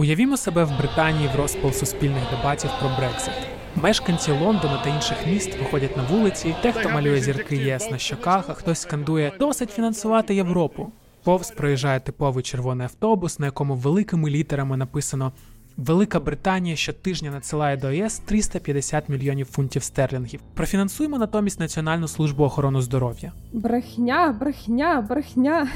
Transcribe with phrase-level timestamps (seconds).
[0.00, 3.34] Уявімо себе в Британії в розпал суспільних дебатів про Брексит.
[3.76, 8.54] Мешканці Лондона та інших міст виходять на вулиці, хто малює зірки ЄС на щоках, а
[8.54, 10.92] хтось скандує досить фінансувати Європу.
[11.24, 15.32] Повз проїжджає типовий червоний автобус, на якому великими літерами написано
[15.80, 20.40] Велика Британія щотижня надсилає до ЄС 350 мільйонів фунтів стерлінгів.
[20.54, 23.32] Профінансуємо натомість Національну службу охорони здоров'я.
[23.52, 25.68] Брехня, брехня, брехня.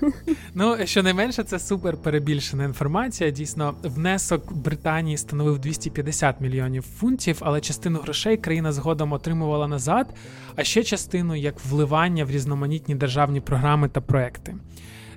[0.54, 3.30] Ну щонайменше це супер перебільшена інформація.
[3.30, 10.06] Дійсно, внесок Британії становив 250 мільйонів фунтів, але частину грошей країна згодом отримувала назад,
[10.56, 14.54] а ще частину як вливання в різноманітні державні програми та проекти.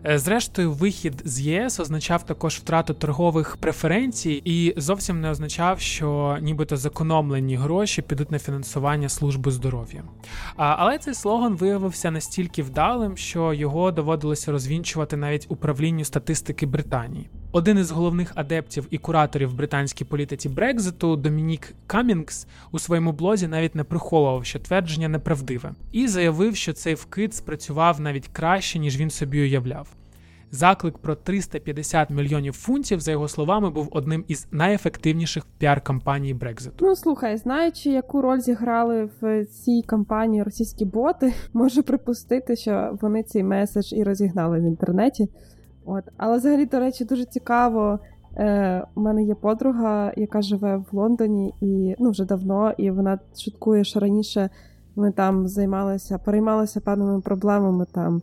[0.08, 6.38] Е, зрештою, вихід з ЄС означав також втрату торгових преференцій і зовсім не означав, що
[6.42, 10.04] нібито зекономлені гроші підуть на фінансування служби здоров'я.
[10.56, 17.30] Але цей слоган виявився настільки вдалим, що його доводилося розвінчувати навіть управлінню статистики Британії.
[17.52, 23.76] Один із головних адептів і кураторів британській політиці Брекзиту Домінік Камінгс у своєму блозі навіть
[23.76, 29.10] не приховував, що твердження неправдиве, і заявив, що цей вкид спрацював навіть краще, ніж він
[29.10, 29.88] собі уявляв.
[30.56, 36.86] Заклик про 350 мільйонів фунтів, за його словами, був одним із найефективніших піар-кампаній Брекзиту.
[36.86, 43.24] Ну слухай, знаючи, яку роль зіграли в цій кампанії російські боти, можу припустити, що вони
[43.24, 45.30] цей меседж і розігнали в інтернеті.
[45.86, 48.00] От, але взагалі, до речі, дуже цікаво.
[48.38, 53.20] Е, У мене є подруга, яка живе в Лондоні і ну вже давно, і вона
[53.38, 54.50] шуткує, що раніше
[54.96, 58.22] ми там займалися, переймалися певними проблемами там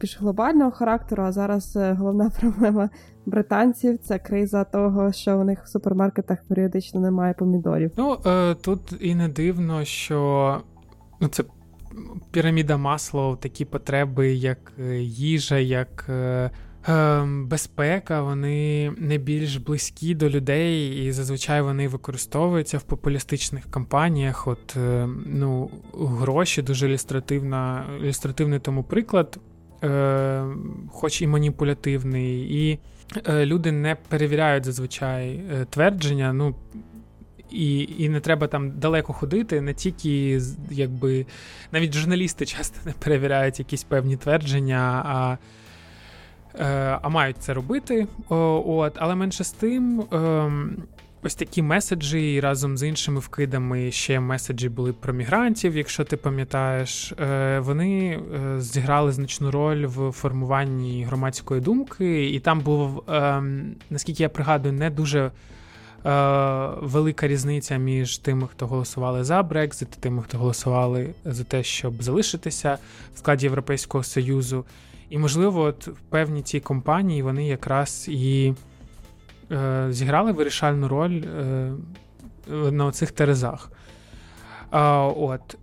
[0.00, 1.22] більш глобального характеру.
[1.22, 2.90] А зараз е, головна проблема
[3.26, 7.90] британців це криза того, що у них в супермаркетах періодично немає помідорів.
[7.96, 10.60] Ну е, тут і не дивно, що
[11.20, 11.44] ну це.
[12.30, 16.50] Піраміда масло, такі потреби, як е, їжа, як е,
[16.86, 24.46] Ем, безпека, вони не більш близькі до людей, і зазвичай вони використовуються в популістичних кампаніях.
[24.48, 29.38] От е, ну, гроші дуже ілюстративна, ілюстративний тому приклад,
[29.84, 30.44] е,
[30.88, 32.78] хоч і маніпулятивний, і
[33.28, 35.40] е, люди не перевіряють зазвичай
[35.70, 36.32] твердження.
[36.32, 36.54] ну,
[37.50, 40.40] і і не треба там далеко ходити, не тільки
[40.70, 41.26] якби
[41.72, 45.02] навіть журналісти часто не перевіряють якісь певні твердження.
[45.06, 45.36] а
[46.58, 48.06] Е, а мають це робити.
[48.28, 50.76] От, Але менше з тим, ем,
[51.24, 57.12] ось такі меседжі разом з іншими вкидами ще меседжі були про мігрантів, якщо ти пам'ятаєш,
[57.12, 64.22] е, вони е, зіграли значну роль в формуванні громадської думки, і там був, ем, наскільки
[64.22, 65.30] я пригадую, не дуже.
[66.80, 72.02] Велика різниця між тими, хто голосували за Брекзит, і тими, хто голосували за те, щоб
[72.02, 72.78] залишитися
[73.14, 74.64] в складі Європейського Союзу.
[75.10, 78.52] І, можливо, от певні ці компанії вони якраз і
[79.52, 81.72] е, зіграли вирішальну роль е,
[82.50, 83.70] на цих терезах.
[85.16, 85.56] От,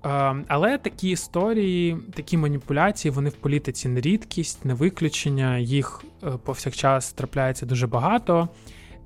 [0.48, 7.14] Але такі історії, такі маніпуляції, вони в політиці не рідкість, не виключення, їх е, повсякчас
[7.14, 8.50] трапляється дуже багато.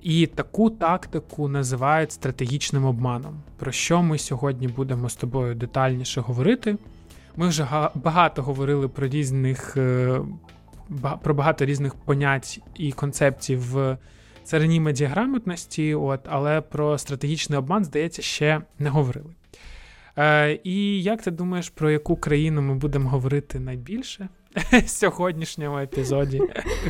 [0.03, 6.77] І таку тактику називають стратегічним обманом, про що ми сьогодні будемо з тобою детальніше говорити.
[7.35, 9.77] Ми вже багато говорили про різних
[11.21, 13.97] про багато різних понять і концепцій в
[14.45, 19.29] царині медіаграмотності, от, але про стратегічний обман, здається, ще не говорили.
[20.17, 26.41] Е, І як ти думаєш, про яку країну ми будемо говорити найбільше в сьогоднішньому епізоді?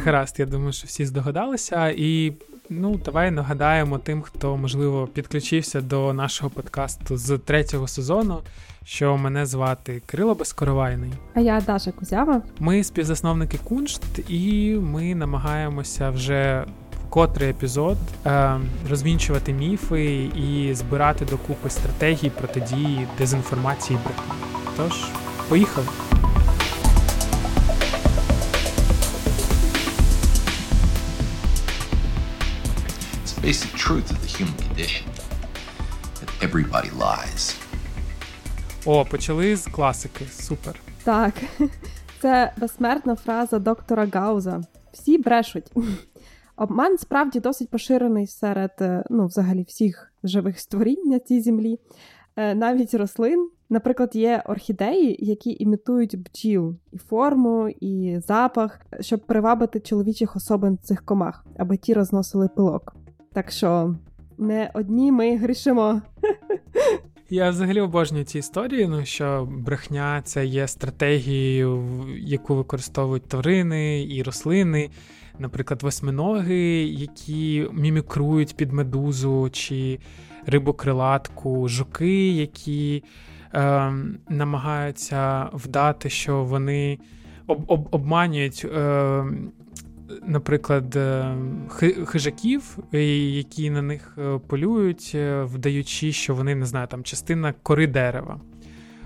[0.06, 1.94] Гаразд, я думаю, що всі здогадалися.
[1.98, 2.34] І
[2.70, 8.42] ну, давай нагадаємо тим, хто, можливо, підключився до нашого подкасту з третього сезону
[8.86, 11.12] що мене звати Кирило Безкоровайний.
[11.34, 12.42] А я Даша Кузява.
[12.60, 16.66] Ми співзасновники Куншт, і ми намагаємося вже
[17.16, 18.60] котрий епізод е,
[18.90, 24.00] розвінчувати міфи і збирати докупи стратегії протидії дезінформації.
[24.78, 25.06] Тож,
[25.50, 25.88] поїхали.
[33.24, 35.06] It's the basic truth of the human condition
[36.20, 37.56] that everybody lies.
[38.86, 40.26] О, почали з класики.
[40.26, 40.80] Супер.
[41.04, 41.34] Так,
[42.22, 44.62] це безсмертна фраза доктора Гауза.
[44.94, 45.72] Всі брешуть.
[46.58, 51.80] Обман справді досить поширений серед е, ну, взагалі всіх живих створінь на цій землі,
[52.36, 53.50] е, навіть рослин.
[53.70, 61.06] Наприклад, є орхідеї, які імітують бджіл і форму, і запах, щоб привабити чоловічих особин цих
[61.06, 62.96] комах, аби ті розносили пилок.
[63.34, 63.96] Так що
[64.38, 66.02] не одні ми грішимо.
[67.30, 71.86] Я взагалі обожнюю ці історії, ну що брехня це є стратегією,
[72.18, 74.90] яку використовують тварини і рослини
[75.40, 80.00] наприклад, восьминоги, які мімікрують під медузу чи
[80.46, 83.04] рибокрилатку, жуки, які
[83.54, 83.92] е,
[84.30, 87.00] намагаються вдати, що вони
[87.48, 88.66] об, об, обманюють.
[88.76, 89.26] Е,
[90.28, 91.36] Наприклад, е,
[92.06, 97.88] хижаків, які на них е, полюють, е, вдаючи, що вони не знаю, там частина кори
[97.88, 98.40] дерева.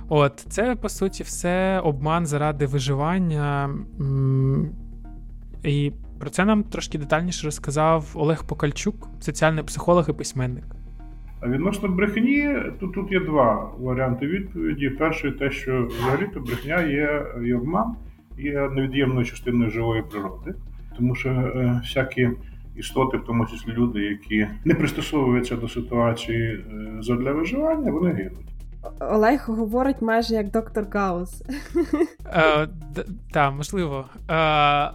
[0.10, 3.70] От, це по суті все обман заради виживання.
[5.64, 10.66] І про це нам трошки детальніше розказав Олег Покальчук, соціальний психолог і письменник.
[11.42, 14.90] А відносно брехні, то тут є два варіанти відповіді.
[14.90, 17.96] Перший те, що взагалі-то брехня є і обман,
[18.38, 20.54] є невід'ємною частиною живої природи,
[20.98, 22.30] тому що е, всякі
[22.76, 28.59] істоти, в тому числі люди, які не пристосовуються до ситуації е, задля виживання, вони гинуть.
[29.00, 31.44] Олег говорить майже як доктор Гаус.
[32.26, 32.68] Е,
[33.32, 34.06] Так, можливо.
[34.16, 34.34] Е,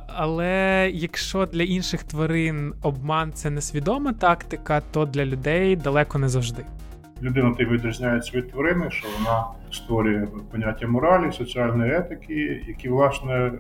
[0.09, 6.65] але якщо для інших тварин обман це несвідома тактика, то для людей далеко не завжди.
[7.23, 13.53] Людина тим відрізняється від тварини, що вона створює поняття моралі, соціальної етики, які, власне,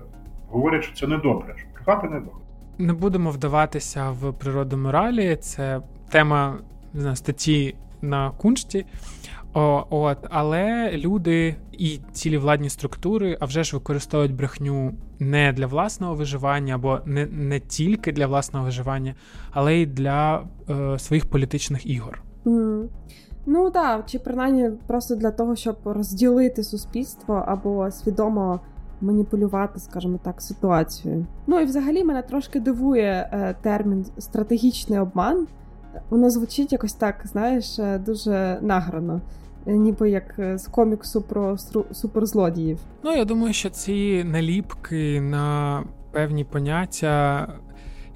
[0.50, 2.40] говорять, що це не добре, що брехати не добре.
[2.78, 5.36] Не будемо вдаватися в природу моралі.
[5.36, 5.80] Це
[6.10, 6.58] тема
[6.94, 8.86] не знаю, статті на куншті.
[9.54, 16.14] От, Але люди і цілі владні структури а вже ж використовують брехню не для власного
[16.14, 19.14] виживання, або не не тільки для власного виживання,
[19.50, 22.22] але й для е, своїх політичних ігор.
[22.44, 22.84] Mm.
[23.46, 28.60] Ну так, чи принаймні просто для того, щоб розділити суспільство або свідомо
[29.00, 31.26] маніпулювати, скажімо так, ситуацією.
[31.46, 35.46] Ну і взагалі мене трошки дивує е, термін стратегічний обман.
[36.10, 39.20] Воно звучить якось так, знаєш, е, дуже награно
[39.66, 41.58] ніби як е, з коміксу про
[41.92, 42.78] суперзлодіїв.
[43.04, 47.48] Ну я думаю, що ці наліпки на певні поняття.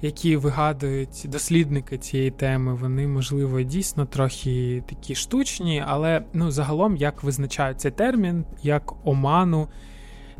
[0.01, 7.23] Які вигадують дослідники цієї теми, вони, можливо, дійсно трохи такі штучні, але ну, загалом як
[7.23, 9.67] визначають цей термін як оману,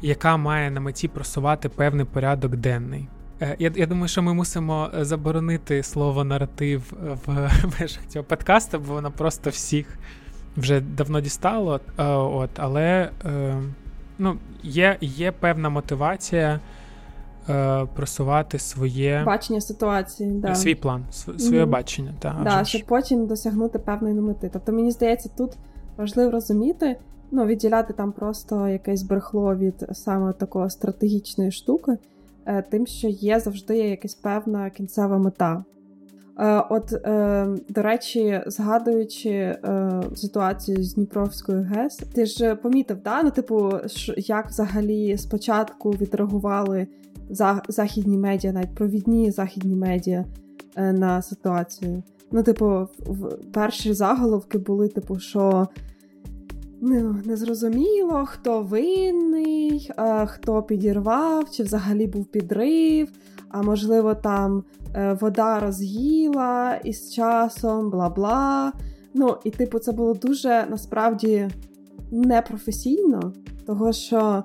[0.02, 3.08] яка має на меті просувати певний порядок денний.
[3.42, 6.94] Е, я я думаю, що ми мусимо заборонити слово наратив
[7.26, 10.00] в межах цього подкасту, бо воно просто всіх
[10.60, 13.62] вже давно дістало, е, от, але е,
[14.18, 16.60] ну, є є певна мотивація
[17.50, 20.56] е, просувати своє бачення ситуації, да.
[20.56, 21.70] свій план, своє mm-hmm.
[21.70, 22.14] бачення.
[22.20, 24.50] Та, да, щоб потім досягнути певної мети.
[24.54, 25.52] Тобто, мені здається, тут
[25.98, 27.00] важливо розуміти,
[27.32, 31.98] ну, відділяти там просто якесь брехло від саме такого стратегічної штуки,
[32.72, 35.64] тим, що є завжди якась певна кінцева мета.
[36.40, 39.60] Е, от, е, до речі, згадуючи е,
[40.16, 43.24] ситуацію з Дніпровською ГЕС, ти ж помітив, да?
[43.24, 43.74] ну, типу,
[44.18, 46.88] як взагалі спочатку відреагували
[47.68, 50.26] західні медіа, навіть провідні західні медіа
[50.76, 52.04] на ситуацію.
[52.32, 52.88] Ну, типу,
[53.52, 55.68] перші заголовки були, типу, що
[56.82, 59.92] ну, незрозуміло, хто винний,
[60.26, 63.10] хто підірвав, чи взагалі був підрив
[63.50, 64.64] а можливо, там
[64.96, 68.74] е, вода роз'їла із часом, бла бла.
[69.14, 71.50] Ну, і, типу, це було дуже насправді
[72.12, 73.34] непрофесійно,
[73.66, 74.44] того що,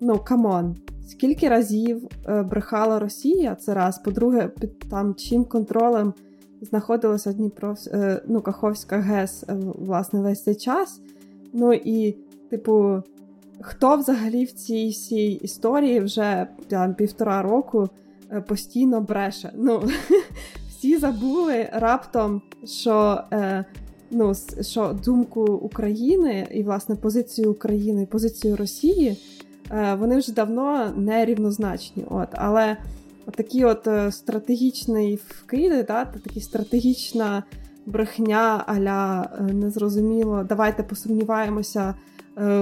[0.00, 0.76] ну, come on,
[1.08, 3.98] скільки разів е, брехала Росія, це раз.
[3.98, 6.14] По-друге, під там чим контролем
[6.62, 9.44] знаходилася Дніпро, е, ну, Каховська ГЕС,
[9.74, 11.00] власне, весь цей час.
[11.52, 12.16] Ну і,
[12.50, 13.02] типу,
[13.60, 17.88] хто взагалі в цій всій історії вже там, півтора року
[18.46, 19.52] постійно бреше.
[19.54, 19.82] Ну,
[20.68, 23.64] Всі забули раптом, що е,
[24.10, 29.16] ну, що думку України і, власне, позицію України, позицію Росії
[29.70, 32.04] е, вони вже давно нерівнозначні.
[32.10, 32.76] От, Але
[33.30, 37.42] такі от е, стратегічні вкиди, да, такі стратегічна
[37.86, 41.94] брехня аля е, незрозуміло, давайте посумніваємося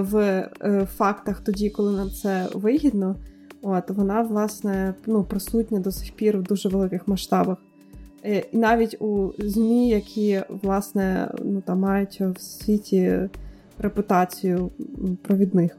[0.00, 0.48] в
[0.96, 3.16] фактах тоді, коли нам це вигідно.
[3.62, 7.58] От вона, власне, ну, присутня до сих пір в дуже великих масштабах.
[8.24, 13.18] Е, і навіть у ЗМІ, які, власне, ну, там мають в світі
[13.78, 14.70] репутацію
[15.22, 15.76] провідних.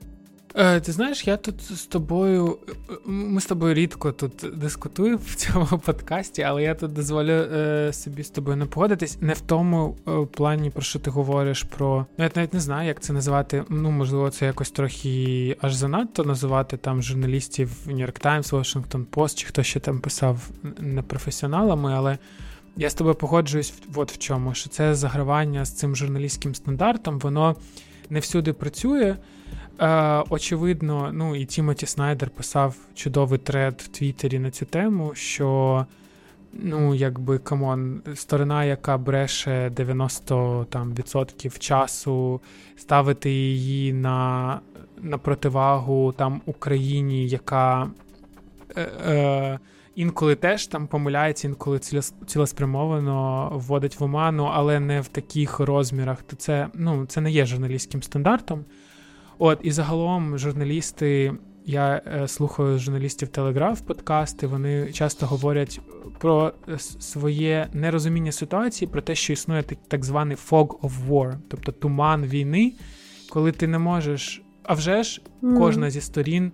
[0.56, 2.58] Е, Ти знаєш, я тут з тобою.
[3.06, 8.24] Ми з тобою рідко тут дискутуємо в цьому подкасті, але я тут дозволю е, собі
[8.24, 9.18] з тобою не погодитись.
[9.22, 12.06] Не в тому е, плані, про що ти говориш про.
[12.18, 13.64] Ну, я навіть не знаю, як це називати.
[13.70, 19.48] Ну, можливо, це якось трохи аж занадто називати там журналістів York Times, Washington Post, чи
[19.48, 22.18] хто ще там писав непрофесіоналами, але.
[22.76, 27.56] Я з тобою погоджуюсь от в чому, що це загравання з цим журналістським стандартом, воно
[28.10, 29.16] не всюди працює.
[29.80, 35.86] Е, очевидно, ну і Тімоті Снайдер писав чудовий тред в Твіттері на цю тему, що
[36.54, 42.42] ну, якби come on, сторона, яка бреше 90 там, відсотків часу,
[42.78, 44.60] ставити її на
[45.02, 47.92] на противагу там Україні, яка.
[48.76, 49.60] Е, е,
[49.96, 51.80] інколи теж там помиляється, інколи
[52.26, 56.22] цілеспрямовано вводить в оману, але не в таких розмірах.
[56.22, 58.66] То це ну, це не є журналістським стандартом.
[59.42, 61.34] От, і загалом журналісти.
[61.66, 64.48] Я е, слухаю журналістів Телеграф подкасти.
[64.48, 65.82] Вони часто говорять
[66.20, 66.54] про
[67.00, 72.74] своє нерозуміння ситуації, про те, що існує так, званий fog of war, тобто туман війни,
[73.30, 74.42] коли ти не можеш.
[74.64, 75.58] А вже ж mm.
[75.58, 76.52] кожна зі сторін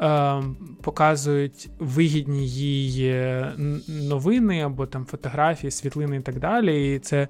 [0.00, 0.42] е,
[0.82, 3.52] показують вигідні їй е,
[3.88, 6.94] новини або там фотографії, світлини і так далі.
[6.94, 7.28] І це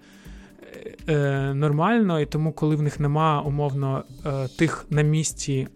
[1.08, 2.20] е, нормально.
[2.20, 5.68] І тому, коли в них нема умовно е, тих на місці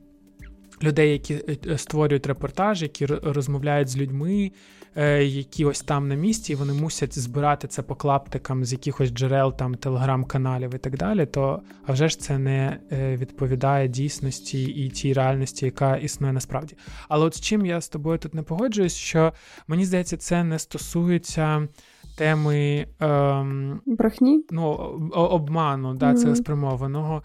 [0.82, 4.52] людей, які е, створюють репортаж, які розмовляють з людьми.
[4.96, 9.10] Е, які ось там на місці, і вони мусять збирати це по клаптикам з якихось
[9.10, 14.64] джерел, там телеграм-каналів і так далі, то а вже ж це не е, відповідає дійсності
[14.64, 16.76] і тій реальності, яка існує насправді.
[17.08, 19.32] Але от з чим я з тобою тут не погоджуюсь, що
[19.66, 21.68] мені здається, це не стосується.
[22.18, 24.64] Теми ем, брехні ну,
[25.12, 26.14] обману, да, mm-hmm.
[26.14, 27.22] цілеспрямованого.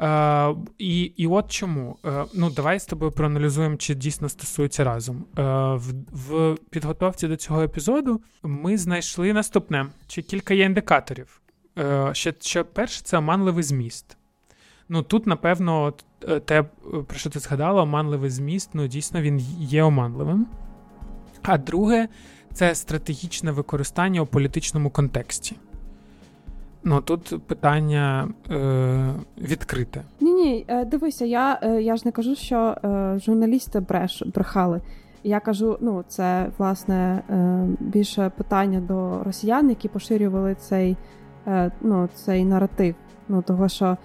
[0.00, 1.98] Е, І і от чому.
[2.04, 5.24] Е, Ну, Давай з тобою проаналізуємо, чи дійсно стосується разом.
[5.38, 5.42] Е,
[5.74, 11.40] В в підготовці до цього епізоду ми знайшли наступне: чи кілька є індикаторів.
[11.78, 14.16] Е, Ще, ще перше, це оманливий зміст.
[14.88, 15.92] Ну, Тут, напевно,
[16.28, 16.62] е, те,
[17.06, 20.46] про що ти згадала, оманливий зміст, ну, дійсно, він є оманливим.
[21.42, 22.08] А друге,
[22.54, 25.56] це стратегічне використання у політичному контексті.
[26.84, 30.02] Ну тут питання е, відкрите.
[30.20, 34.80] Ні, ні, е, дивися, я е, я ж не кажу, що е, журналісти бреш брехали.
[35.24, 37.22] Я кажу, ну це власне
[37.80, 40.96] більше питання до росіян, які поширювали цей
[41.80, 42.94] ну, цей наратив.
[43.28, 43.96] Ну того, що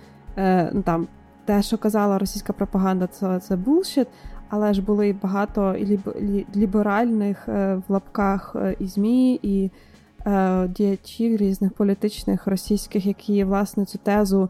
[0.73, 1.07] ну там
[1.45, 4.07] те, що казала російська пропаганда, це це булшіт,
[4.49, 5.99] але ж були багато і
[6.55, 9.71] ліберальних в лапках і змі і.
[10.27, 14.49] Е, діячів різних політичних російських, які власне цю тезу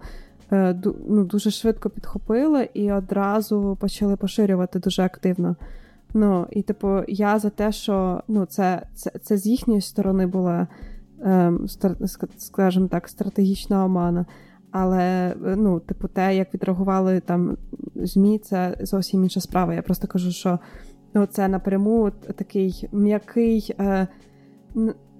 [0.52, 5.56] е, ну, дуже швидко підхопили і одразу почали поширювати дуже активно.
[6.14, 10.68] Ну, І, типу, я за те, що ну, це це, це з їхньої сторони була,
[11.22, 11.66] ем,
[12.38, 14.26] скажімо так, стратегічна омана.
[14.82, 17.58] Але ну, типу, те, як відреагували там
[17.96, 19.74] ЗМІ, це зовсім інша справа.
[19.74, 20.60] Я просто кажу, що
[21.14, 23.76] ну, це напряму такий м'який.
[23.80, 24.08] Е,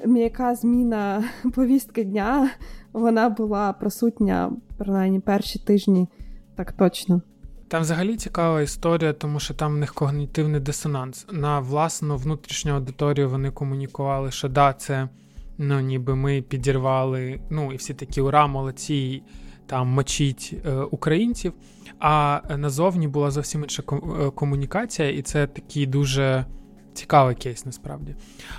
[0.06, 1.24] м'яка зміна
[1.56, 2.50] повістки дня
[2.94, 6.08] вона була присутня принаймні перші тижні,
[6.56, 7.22] так точно.
[7.68, 11.28] Там взагалі цікава історія, тому що там в них когнітивний дисонанс.
[11.32, 15.10] На власну внутрішню аудиторію вони комунікували, що да, це
[15.58, 19.22] ну, ніби ми підірвали, ну і всі такі ура, молодці,
[19.68, 21.54] там мочіть е, українців.
[22.00, 26.46] А назовні була зовсім інша е, комунікація, і це такий дуже
[26.94, 28.16] цікавий кейс насправді.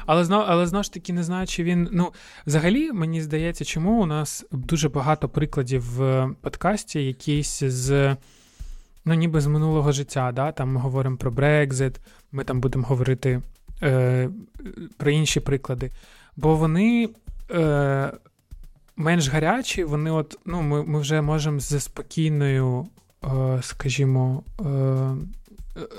[0.06, 1.88] Але знову але знову ж таки не знаю, чи він.
[1.92, 2.12] Ну,
[2.46, 8.16] взагалі, мені здається, чому у нас дуже багато прикладів в подкасті, якісь з.
[9.04, 10.52] Ну, ніби з минулого життя, да?
[10.52, 12.00] там ми говоримо про Брекзит,
[12.32, 13.42] ми там будемо говорити
[13.82, 14.30] е,
[14.96, 15.90] про інші приклади.
[16.36, 17.08] Бо вони
[17.50, 18.12] е,
[18.98, 22.86] менш гарячі, вони от, ну, ми ми вже можемо з спокійною,
[23.24, 24.64] е, скажімо, е,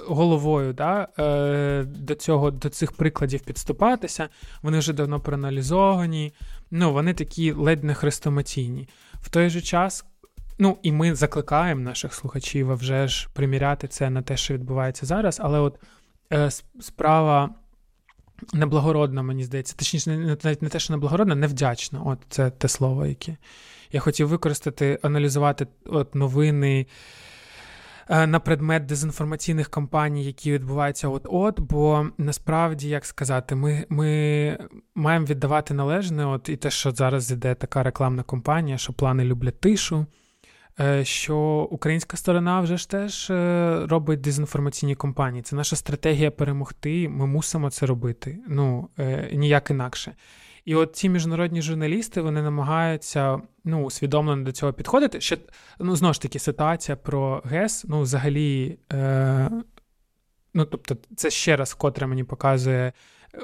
[0.07, 4.29] головою да, е, до цього, до цих прикладів підступатися.
[4.61, 6.33] Вони вже давно проаналізовані,
[6.71, 8.89] ну, вони такі ледь не хрестоматійні.
[9.21, 10.05] В той же час,
[10.57, 15.39] ну, і ми закликаємо наших слухачів вже ж приміряти це на те, що відбувається зараз,
[15.43, 15.79] але от
[16.33, 17.49] е, справа.
[18.53, 22.01] Неблагородна, мені здається, точніше, навіть не те, що неблагородна, невдячна.
[22.05, 23.37] От це те слово, яке
[23.91, 26.85] я хотів використати, аналізувати от новини
[28.09, 31.59] Е, на предмет дезінформаційних кампаній, які відбуваються от-от.
[31.59, 34.57] Бо насправді, як сказати, ми ми
[34.95, 39.59] маємо віддавати належне, от і те, що зараз іде така рекламна кампанія, що плани люблять
[39.59, 40.05] тишу.
[40.81, 41.37] Е, що
[41.71, 45.41] українська сторона вже ж теж е, робить дезінформаційні кампанії.
[45.41, 47.09] Це наша стратегія перемогти.
[47.09, 48.39] Ми мусимо це робити.
[48.47, 48.89] Ну
[49.31, 50.15] ніяк інакше.
[50.65, 55.21] І от ці міжнародні журналісти вони намагаються ну, усвідомлено до цього підходити.
[55.21, 55.37] Ще
[55.79, 59.49] ну, знову ж таки, ситуація про ГЕС, ну, взагалі, е,
[60.53, 62.93] ну, тобто, це ще раз вкотре мені показує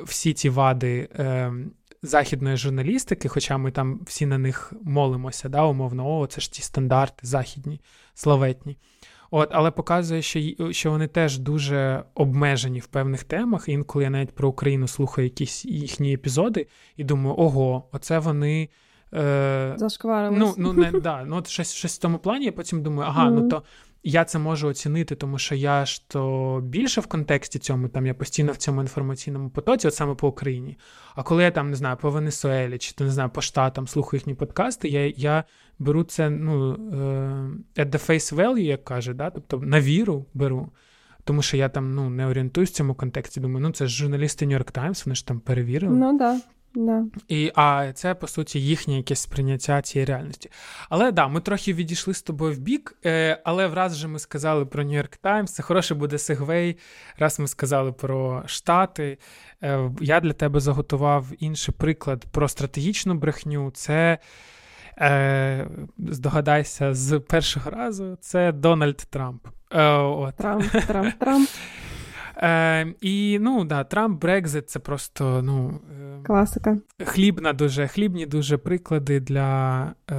[0.04, 1.54] всі ці вади е,
[2.02, 6.62] західної журналістики, хоча ми там всі на них молимося, да, умовно, о, це ж ті
[6.62, 7.82] стандарти західні,
[8.14, 8.78] славетні.
[9.32, 10.40] От, але показує, що
[10.72, 13.70] що вони теж дуже обмежені в певних темах.
[13.70, 18.70] інколи я навіть про Україну слухаю якісь їхні епізоди і думаю, ого, оце вони.
[19.14, 20.40] Е, Зашкварились.
[20.40, 23.30] Ну, ну, не, да, ну, от щось щось в тому плані, я потім думаю, ага,
[23.30, 23.34] mm-hmm.
[23.34, 23.64] ну то
[24.08, 28.14] я це можу оцінити, тому що я ж то більше в контексті цьому, там я
[28.14, 30.78] постійно в цьому інформаційному потоці, от саме по Україні.
[31.16, 34.18] А коли я там не знаю, по Венесуелі чи то не знаю, по штатам слухаю
[34.20, 35.44] їхні подкасти, я я
[35.80, 39.30] беру це ну, е, at the face value, як каже, да?
[39.30, 40.70] тобто на віру беру.
[41.24, 43.40] Тому що я там ну, не орієнтуюсь в цьому контексті.
[43.40, 45.98] Думаю, ну це ж журналісти York Times, вони ж там перевірили.
[45.98, 46.40] Ну да.
[46.76, 47.04] Да.
[47.28, 50.50] І, А це, по суті, їхнє якесь сприйняття цієї реальності.
[50.90, 54.66] Але да, ми трохи відійшли з тобою в бік, е, але враз же ми сказали
[54.66, 55.52] про Нью-Йорк Таймс.
[55.52, 56.78] Це хороше буде сегвей.
[57.18, 59.18] Раз ми сказали про Штати.
[59.64, 63.72] Е, я для тебе заготував інший приклад про стратегічну брехню.
[63.72, 64.18] Це.
[64.98, 65.68] Е,
[65.98, 69.48] Здогадайся, з першого разу це Дональд Трамп.
[69.72, 70.36] Е, от.
[70.36, 71.50] Трамп, Трамп, Трамп.
[72.38, 76.78] Е, І ну да, Трамп, Брекзит це просто ну е, класика.
[77.06, 80.16] Хлібна, дуже хлібні, дуже приклади для е,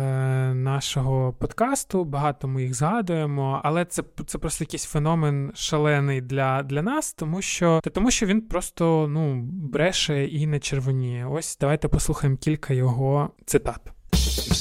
[0.54, 2.04] нашого подкасту.
[2.04, 7.42] Багато ми їх згадуємо, але це це просто якийсь феномен шалений для для нас, тому
[7.42, 11.26] що та тому що він просто ну бреше і не червоніє.
[11.26, 13.80] Ось давайте послухаємо кілька його цитат.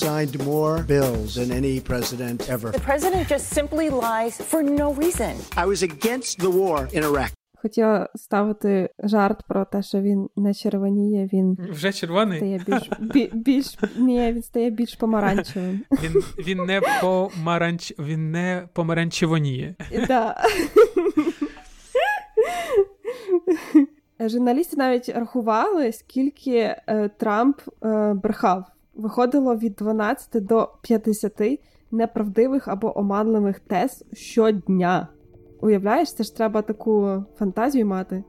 [0.05, 2.71] signed more bills than any president ever.
[2.71, 5.33] The president just simply lies for no reason.
[5.57, 7.31] I was against the war in Iraq.
[7.65, 13.31] Хотіла ставити жарт про те, що він не червоніє, він вже червоний стає більш бі,
[13.33, 15.81] більш ні, він стає більш помаранчевим.
[16.03, 19.75] Він він не помаранч, він не помаранчевоніє.
[20.07, 20.43] Да.
[24.19, 28.65] Журналісти навіть рахували, скільки е, Трамп е, брехав.
[28.95, 31.41] Виходило від 12 до 50
[31.91, 35.07] неправдивих або оманливих тез щодня.
[35.65, 38.23] Уявляєш, це ж треба таку фантазію мати.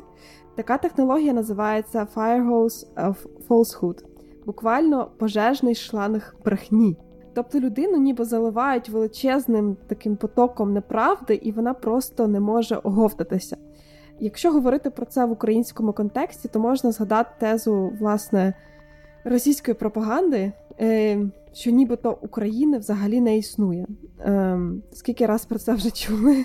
[0.56, 3.16] Така технологія називається Firehose of
[3.48, 4.04] Falsehood,
[4.46, 6.96] буквально пожежний шланг брехні.
[7.34, 13.56] Тобто людину ніби заливають величезним таким потоком неправди, і вона просто не може оговтатися.
[14.20, 18.54] Якщо говорити про це в українському контексті, то можна згадати тезу власне
[19.24, 21.18] російської пропаганди, е,
[21.52, 23.86] що нібито України взагалі не існує.
[24.20, 26.44] Ем, скільки раз про це вже чули?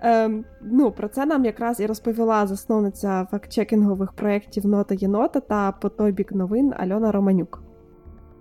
[0.00, 5.88] Ем, ну, Про це нам якраз і розповіла засновниця фактчекінгових проєктів Нота Єнота та по
[5.88, 7.71] той бік новин Альона Романюк.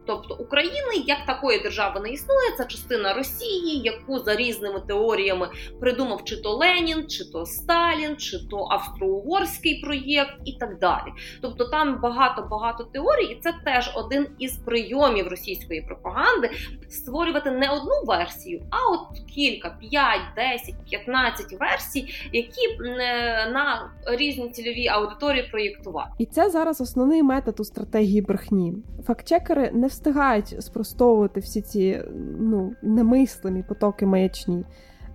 [0.05, 6.23] Тобто України як такої держави не існує, це частина Росії, яку за різними теоріями придумав
[6.23, 11.13] чи то Ленін, чи то Сталін, чи то австро-угорський проєкт і так далі.
[11.41, 16.49] Тобто там багато-багато теорій, і це теж один із прийомів російської пропаганди
[16.89, 24.49] створювати не одну версію, а от кілька, 5, 10, 15 версій, які е, на різні
[24.49, 26.09] цільові аудиторії проєктувати.
[26.17, 28.73] І це зараз основний метод у стратегії брехні.
[29.05, 32.03] Фактчекери не встигають спростовувати всі ці
[32.39, 34.65] ну, немислимі потоки маячні.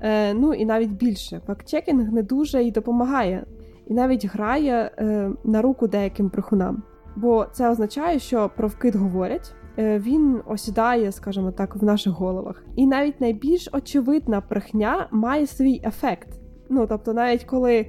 [0.00, 1.40] Е, Ну і навіть більше.
[1.46, 3.46] Фактчекінг не дуже і допомагає,
[3.86, 6.82] і навіть грає е, на руку деяким брехунам.
[7.16, 12.64] Бо це означає, що про вкид говорять, е, він осідає, скажімо так, в наших головах.
[12.76, 16.28] І навіть найбільш очевидна брехня має свій ефект.
[16.68, 17.86] Ну тобто, навіть коли,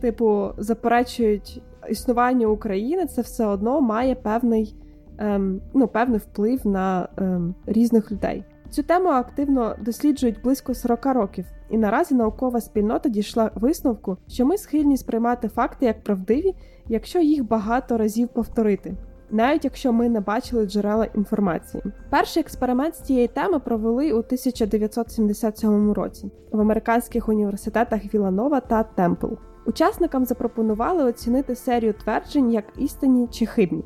[0.00, 4.74] типу, заперечують існування України, це все одно має певний
[5.18, 8.44] ем, ну, певний вплив на ем, різних людей.
[8.70, 14.58] Цю тему активно досліджують близько 40 років, і наразі наукова спільнота дійшла висновку, що ми
[14.58, 16.54] схильні сприймати факти як правдиві,
[16.88, 18.96] якщо їх багато разів повторити.
[19.30, 25.92] Навіть якщо ми не бачили джерела інформації, перший експеримент з цієї теми провели у 1977
[25.92, 29.26] році в американських університетах Віланова та Темпл.
[29.66, 33.84] Учасникам запропонували оцінити серію тверджень як істинні чи хибні.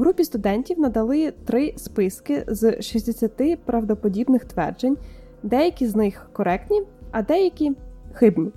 [0.00, 4.96] Групі студентів надали три списки з 60 правдоподібних тверджень,
[5.42, 7.76] деякі з них коректні, а деякі
[8.12, 8.50] хибні.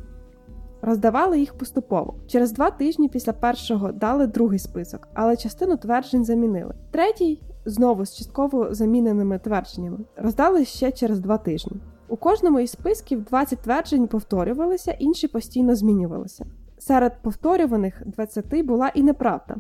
[0.82, 2.16] Роздавали їх поступово.
[2.28, 6.76] Через два тижні після першого дали другий список, але частину тверджень замінили.
[6.92, 11.74] Третій, знову з частково заміненими твердженнями, роздали ще через два тижні.
[12.08, 16.46] У кожному із списків 20 тверджень повторювалися, інші постійно змінювалися.
[16.78, 19.56] Серед повторюваних 20 була і неправда.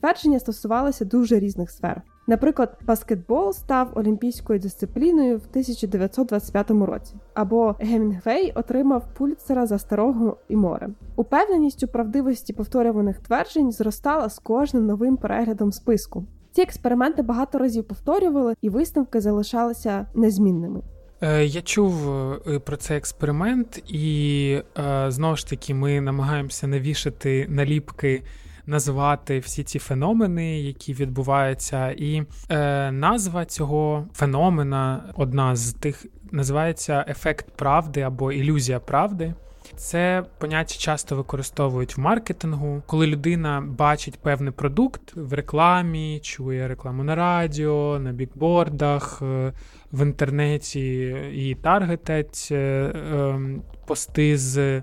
[0.00, 2.02] Твердження стосувалися дуже різних сфер.
[2.26, 10.56] Наприклад, баскетбол став олімпійською дисципліною в 1925 році, або Гемінгвей отримав пульцера за старого і
[10.56, 10.88] море.
[11.16, 16.24] Упевненість у правдивості повторюваних тверджень зростала з кожним новим переглядом списку.
[16.52, 20.80] Ці експерименти багато разів повторювали, і висновки залишалися незмінними.
[21.20, 24.62] Е, я чув е, про цей експеримент, і
[25.08, 28.22] знову ж таки ми намагаємося навішати наліпки,
[28.68, 31.90] назвати всі ці феномени, які відбуваються.
[31.90, 39.34] І е, назва цього феномена, одна з тих, називається ефект правди або ілюзія правди.
[39.76, 47.04] Це поняття часто використовують в маркетингу, коли людина бачить певний продукт в рекламі, чує рекламу
[47.04, 49.52] на радіо, на бікбордах, е,
[49.92, 54.82] в інтернеті і таргетять е, ем, пости з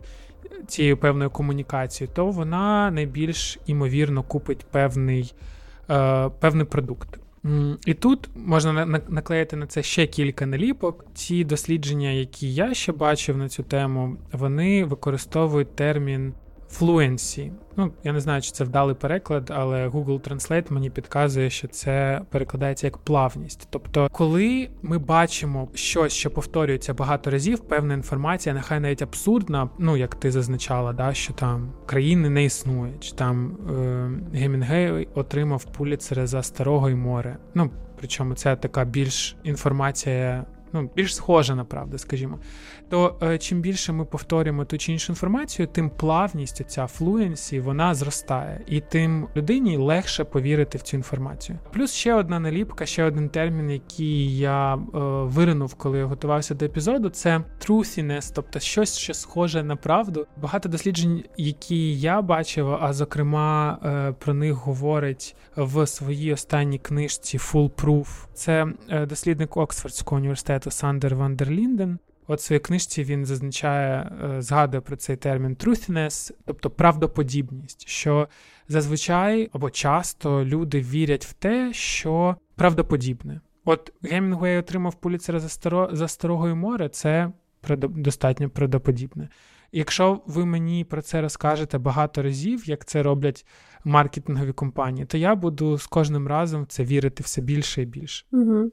[0.67, 5.33] цією певною комунікацією, то вона найбільш імовірно купить певний,
[5.89, 7.19] е, певний продукт.
[7.85, 11.05] І тут можна наклеїти на це ще кілька наліпок.
[11.13, 16.33] Ці дослідження, які я ще бачив на цю тему, вони використовують термін
[16.79, 17.51] fluency.
[17.77, 22.21] Ну, я не знаю, чи це вдалий переклад, але Google Translate мені підказує, що це
[22.29, 23.67] перекладається як плавність.
[23.69, 29.97] Тобто, коли ми бачимо щось, що повторюється багато разів, певна інформація, нехай навіть абсурдна, ну
[29.97, 33.57] як ти зазначала, да, що там країни не існує, чи там
[34.33, 37.37] е, Гемінгей отримав пуліцера за старого і море.
[37.53, 42.39] Ну причому це така більш інформація ну, більш схожа на правду, скажімо.
[42.89, 47.95] То е, чим більше ми повторюємо ту чи іншу інформацію, тим плавність ця флуенсі вона
[47.95, 51.59] зростає, і тим людині легше повірити в цю інформацію.
[51.73, 54.79] Плюс ще одна наліпка, ще один термін, який я е,
[55.23, 60.27] виринув, коли я готувався до епізоду, це truthiness, тобто щось, що схоже на правду.
[60.41, 67.37] Багато досліджень, які я бачив, а зокрема е, про них говорить в своїй останній книжці
[67.37, 68.07] Full Proof.
[68.33, 71.99] Це е, дослідник Оксфордського університету університету Сандер Вандерлінден.
[72.27, 78.27] От в своїй книжці він зазначає, е, згадує про цей термін truthiness, тобто правдоподібність, що
[78.67, 83.41] зазвичай або часто люди вірять в те, що правдоподібне.
[83.65, 87.31] От Гемінгуей отримав Пуліцера за старо, за старого море, це
[87.79, 89.29] достатньо правдоподібне.
[89.71, 93.45] Якщо ви мені про це розкажете багато разів, як це роблять
[93.83, 98.25] маркетингові компанії, то я буду з кожним разом в це вірити все більше і більше.
[98.31, 98.71] Угу.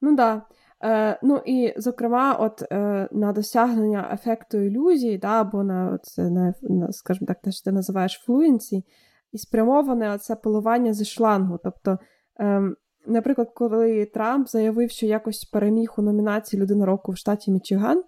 [0.00, 0.42] Ну да.
[0.84, 6.54] Е, Ну і, зокрема, от е, на досягнення ефекту ілюзії, да, або на це, на,
[6.62, 8.84] на, скажімо так, те, що ти називаєш флуенсі,
[9.32, 11.58] і спрямоване це поливання зі шлангу.
[11.64, 11.98] Тобто,
[12.40, 12.62] е,
[13.06, 18.02] наприклад, коли Трамп заявив, що якось переміг у номінації Людина року в штаті Мічиган,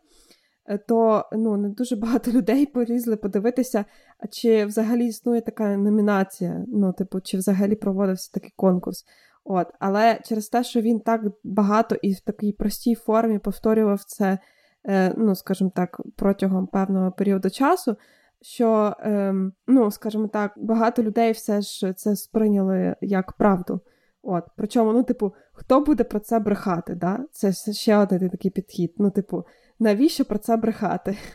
[0.67, 3.85] е, то ну, не дуже багато людей полізли подивитися,
[4.31, 9.05] чи взагалі існує така номінація, ну, типу, чи взагалі проводився такий конкурс.
[9.45, 14.39] От, Але через те, що він так багато і в такій простій формі повторював це,
[14.85, 17.97] е, ну, скажімо так, протягом певного періоду часу,
[18.41, 19.35] що, е,
[19.67, 23.81] ну, скажімо так, багато людей все ж це сприйняли як правду.
[24.23, 26.95] От, Причому, ну, типу, хто буде про це брехати?
[26.95, 27.25] да?
[27.33, 28.95] Це ще один такий підхід.
[28.99, 29.45] Ну, типу,
[29.79, 31.17] навіщо про це брехати?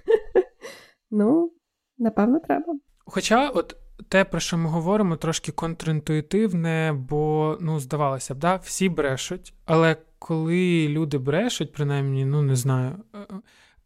[1.11, 1.51] Ну,
[1.97, 2.73] напевно, треба.
[3.05, 3.75] Хоча, от
[4.09, 9.95] те, про що ми говоримо, трошки контрінтуїтивне, бо, ну, здавалося б, да, всі брешуть, але
[10.19, 13.19] коли люди брешуть, принаймні, ну, не знаю, е,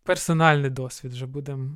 [0.04, 1.70] персональний досвід вже будемо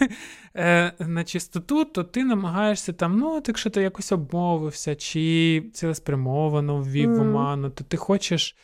[0.56, 6.80] е, на чистоту, то ти намагаєшся там, ну, от якщо ти якось обмовився, чи цілеспрямовано
[6.80, 8.56] ввів в оману, то ти хочеш.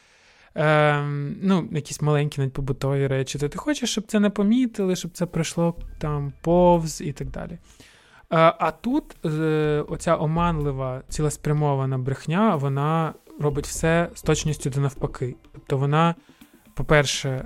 [0.57, 1.03] Е,
[1.43, 5.27] ну, якісь маленькі навіть побутові речі, то ти хочеш, щоб це не помітили, щоб це
[5.27, 7.59] пройшло там повз і так далі.
[8.31, 15.37] А тут е, оця оманлива цілеспрямована брехня, вона робить все з точністю до навпаки.
[15.53, 16.15] Тобто вона,
[16.75, 17.45] по-перше,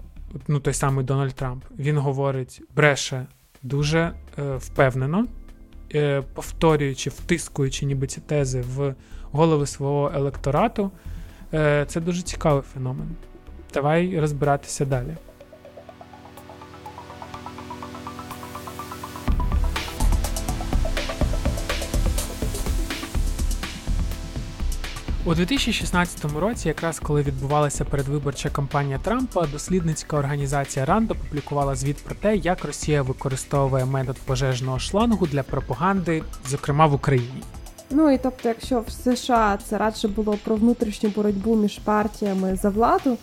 [0.49, 3.27] ну той самий Дональд Трамп, він говорить, бреше
[3.63, 5.27] дуже е, впевнено,
[5.95, 8.95] е, повторюючи, втискуючи ніби ці тези в
[9.33, 10.91] голови свого електорату.
[11.55, 13.09] Е, Це дуже цікавий феномен.
[13.75, 15.17] Давай розбиратися далі.
[25.27, 32.15] У 2016 році, якраз коли відбувалася передвиборча кампанія Трампа, дослідницька організація Ранд опублікувала звіт про
[32.15, 37.43] те, як Росія використовує метод пожежного шлангу для пропаганди, зокрема в Україні.
[37.91, 42.69] Ну і тобто, якщо в США це радше було про внутрішню боротьбу між партіями за
[42.71, 43.19] владу,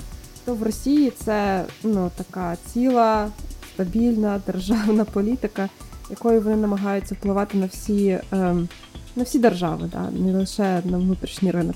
[0.45, 3.29] то в Росії це ну така ціла
[3.73, 5.69] стабільна державна політика,
[6.09, 8.19] якою вони намагаються впливати на всі.
[8.31, 8.69] Ем,
[9.15, 11.75] на всі держави, да, не лише на внутрішній ринок.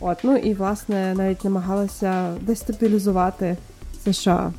[0.00, 3.56] От, ну і власне навіть намагалися дестабілізувати
[4.04, 4.52] США.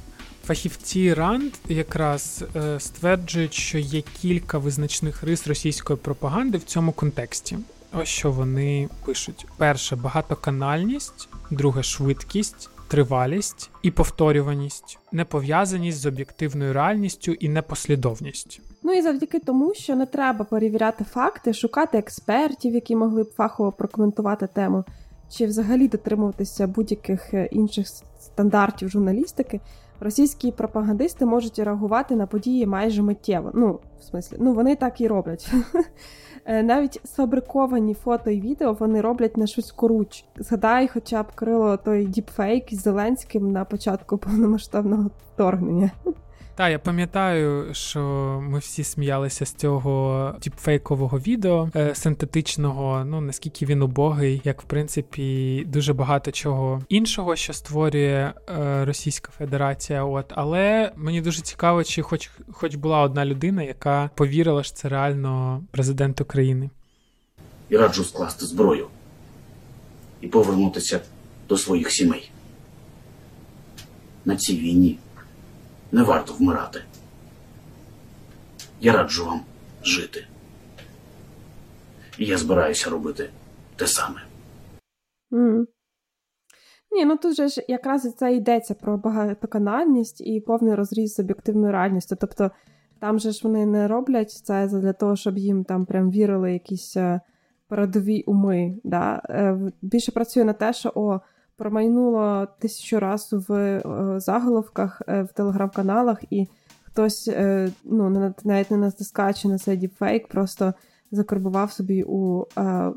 [0.45, 7.57] Фахівці Ранд якраз е, стверджують, що є кілька визначних рис російської пропаганди в цьому контексті.
[7.93, 17.31] Ось що вони пишуть: перше багатоканальність, друге швидкість, тривалість і повторюваність, непов'язаність з об'єктивною реальністю
[17.31, 18.61] і непослідовність.
[18.83, 23.71] Ну і завдяки тому, що не треба перевіряти факти, шукати експертів, які могли б фахово
[23.71, 24.83] прокоментувати тему,
[25.29, 27.87] чи взагалі дотримуватися будь-яких е, інших
[28.19, 29.59] стандартів журналістики.
[29.99, 33.51] Російські пропагандисти можуть реагувати на події майже миттєво.
[33.53, 35.51] Ну, в смислі, ну вони так і роблять.
[36.45, 40.25] Е, навіть сфабриковані фото і відео вони роблять на швидкоруч.
[40.35, 45.91] Згадай, хоча б крило той діпфейк з Зеленським на початку повномасштабного вторгнення.
[46.55, 47.99] Так, я пам'ятаю, що
[48.43, 53.05] ми всі сміялися з цього діпфейкового відео е, синтетичного.
[53.05, 59.31] Ну наскільки він убогий, як в принципі дуже багато чого іншого, що створює е, Російська
[59.37, 60.03] Федерація.
[60.03, 64.89] От але мені дуже цікаво, чи хоч хоч була одна людина, яка повірила, що це
[64.89, 66.69] реально президент України.
[67.69, 68.87] І раджу скласти зброю
[70.21, 71.01] і повернутися
[71.49, 72.31] до своїх сімей.
[74.25, 74.97] На цій війні
[75.93, 76.81] не варто вмирати.
[78.81, 79.41] Я раджу вам
[79.83, 80.27] жити.
[82.17, 83.29] І я збираюся робити
[83.75, 84.21] те саме.
[85.31, 85.65] Mm.
[86.91, 91.71] Ні, ну тут же ж якраз це йдеться про багатоканальність і повний розріз з об'єктивною
[91.71, 92.15] реальністю.
[92.21, 92.51] Тобто
[92.99, 96.97] там же ж вони не роблять це для того, щоб їм там прям вірили якісь
[96.97, 97.21] е,
[97.67, 98.77] передові уми.
[98.83, 99.21] Да?
[99.29, 101.19] Е, більше працює на те, що о,
[101.57, 106.47] промайнуло тисячу разів в е, заголовках е, в телеграм-каналах, і
[106.83, 110.73] хтось е, ну, навіть не натискаючи на цей діпфейк, просто
[111.11, 112.45] закарбував собі у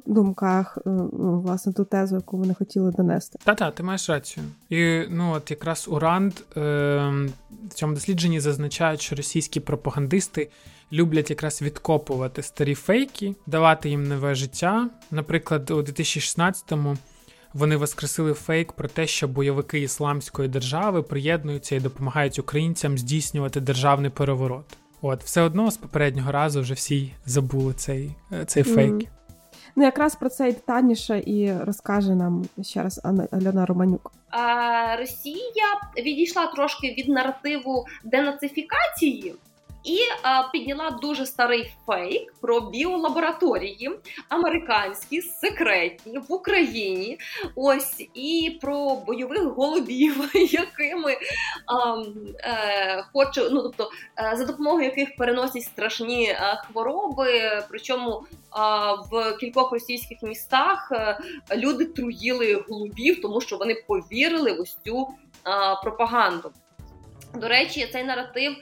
[0.06, 3.38] думках ну, власне ту тезу, яку вони хотіли донести.
[3.44, 4.46] Та-та, ти маєш рацію.
[4.70, 6.60] І ну от якраз Уранд е,
[7.70, 10.50] в цьому дослідженні зазначають, що російські пропагандисти
[10.92, 14.88] люблять якраз відкопувати старі фейки, давати їм нове життя.
[15.10, 16.96] Наприклад, у 2016-му
[17.56, 24.10] вони воскресили фейк про те, що бойовики ісламської держави приєднуються і допомагають українцям здійснювати державний
[24.10, 24.64] переворот.
[25.02, 28.92] От, все одно з попереднього разу вже всі забули цей е, цей фейк.
[28.92, 29.06] Mm.
[29.76, 33.00] Ну, якраз про це і детальніше і розкаже нам ще раз
[33.32, 34.12] Альона Романюк.
[34.98, 39.34] Росія відійшла трошки від наративу денацифікації
[39.86, 39.98] і
[40.52, 43.90] підняла дуже старий фейк про біолабораторії
[44.28, 47.18] американські секретні в Україні.
[47.54, 51.16] Ось і про бойових голубів, якими
[51.66, 52.02] а,
[52.38, 57.62] е, хоче, ну тобто е, за допомогою яких переносять страшні е, хвороби.
[57.68, 61.18] Причому а, в кількох російських містах е,
[61.56, 65.08] люди труїли голубів, тому що вони повірили в ось цю
[65.44, 66.50] а, пропаганду.
[67.40, 68.56] До речі, цей наратив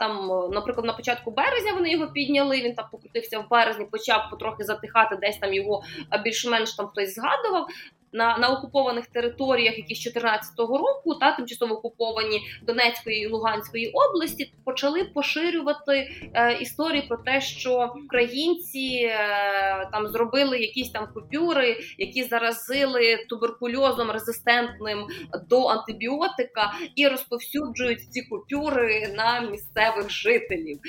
[0.00, 2.60] там, наприклад, на початку березня вони його підняли.
[2.60, 5.82] Він там покрутився в березні, почав потрохи затихати, десь там його
[6.24, 7.66] більш-менш там хтось згадував
[8.12, 14.52] на на окупованих територіях, які з 14-го року, та тимчасово окуповані Донецької і Луганської області,
[14.64, 22.24] почали поширювати е, історії про те, що українці е, там зробили якісь там купюри, які
[22.24, 25.06] заразили туберкульозом резистентним
[25.48, 30.80] до антибіотика, і розповсюджують ці купюри на місцевих жителів.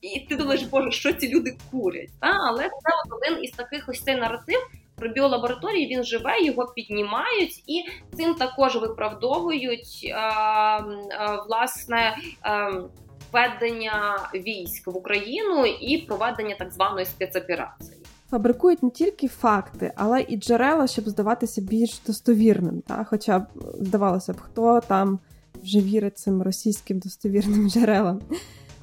[0.00, 2.10] І ти думаєш, боже, що ці люди курять?
[2.20, 2.30] А?
[2.48, 4.58] Але це один із таких ось цей наратив
[4.96, 7.84] про біолабораторії він живе, його піднімають і
[8.16, 12.16] цим також виправдовують а, а, власне.
[12.42, 12.70] А,
[13.32, 18.04] Введення військ в Україну і проведення так званої спецоперації
[18.34, 22.80] фабрикують не тільки факти, але і джерела, щоб здаватися більш достовірним.
[22.80, 23.04] Та?
[23.04, 23.46] Хоча б
[23.80, 25.18] здавалося б, хто там
[25.62, 28.20] вже вірить цим російським достовірним джерелам.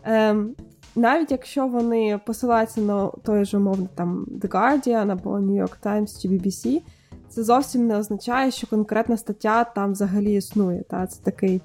[0.04, 0.56] Ем,
[0.96, 6.22] навіть якщо вони посилаються на той же умовно там The Guardian або New York Times
[6.22, 6.82] чи BBC,
[7.30, 10.84] це зовсім не означає, що конкретна стаття там взагалі існує.
[10.90, 11.08] Та?
[11.08, 11.62] Це такий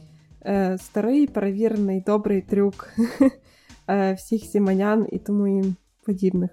[0.47, 2.89] е, старий, перевірений, добрий трюк
[3.91, 5.75] е, всіх сіманян і тому і
[6.07, 6.51] подібних.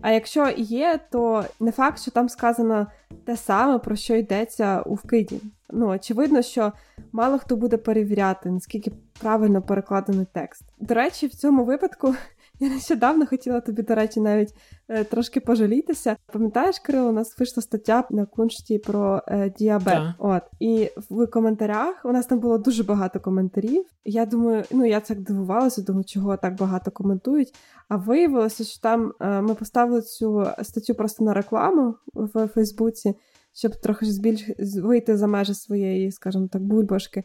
[0.00, 2.86] А якщо є, то не факт, що там сказано
[3.24, 5.40] те саме, про що йдеться у вкиді.
[5.70, 6.72] Ну, очевидно, що
[7.12, 10.64] мало хто буде перевіряти, наскільки правильно перекладений текст.
[10.80, 12.14] До речі, в цьому випадку
[12.60, 14.54] я нещодавно хотіла тобі, до речі, навіть
[14.88, 16.16] е, трошки пожалітися.
[16.32, 19.94] Пам'ятаєш, Кирило, у нас вийшла стаття на куншті про е, діабет.
[19.94, 20.12] Yeah.
[20.18, 23.84] От і в коментарях у нас там було дуже багато коментарів.
[24.04, 27.54] Я думаю, ну я так дивувалася, думаю, чого так багато коментують.
[27.88, 33.14] А виявилося, що там е, ми поставили цю статтю просто на рекламу в Фейсбуці,
[33.52, 37.24] щоб трохи збільш вийти за межі своєї, скажімо так, бульбашки.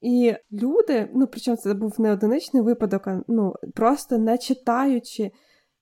[0.00, 5.30] І люди, ну причому це був не одиничний випадок, а ну просто не читаючи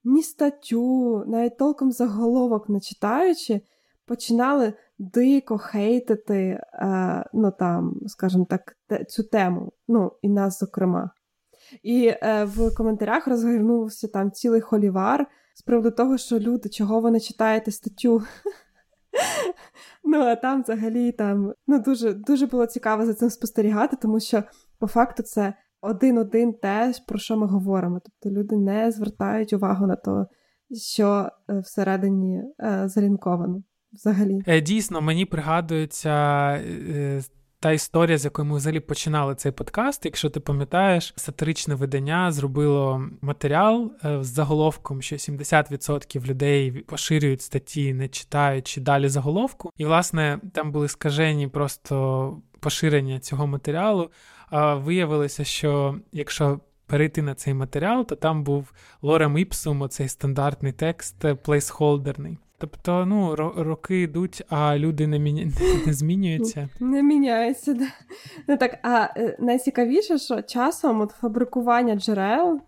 [0.04, 3.60] ні статтю, навіть толком заголовок не читаючи,
[4.06, 8.76] починали дико хейтити, е, ну там, скажімо так,
[9.08, 11.10] цю тему, ну і нас, зокрема.
[11.82, 17.10] І е, в коментарях розгорнувся там цілий холівар з приводу того, що люди, чого ви
[17.10, 18.22] не читаєте статтю.
[20.06, 24.42] Ну, а там взагалі там ну, дуже дуже було цікаво за цим спостерігати, тому що
[24.78, 28.00] по факту це один-один те, про що ми говоримо.
[28.04, 30.26] Тобто люди не звертають увагу на те,
[30.74, 33.62] що е, всередині е, залінковано.
[33.92, 36.12] Взагалі, е, дійсно, мені пригадується
[37.60, 40.04] та історія, з якою ми взагалі починали цей подкаст.
[40.04, 48.08] Якщо ти пам'ятаєш, сатиричне видання зробило матеріал з заголовком, що 70% людей поширюють статті, не
[48.08, 49.70] читаючи далі заголовку.
[49.76, 54.10] І, власне, там були скажені просто поширення цього матеріалу.
[54.50, 60.72] А виявилося, що якщо перейти на цей матеріал, то там був лорем іпсум, оцей стандартний
[60.72, 62.38] текст, плейсхолдерний.
[62.58, 65.52] Тобто, ну, роки йдуть, а люди не міня...
[65.86, 66.68] не змінюються.
[66.80, 67.86] Не міняються, да.
[68.48, 72.60] Ну так, а е, найцікавіше, що часом от фабрикування джерел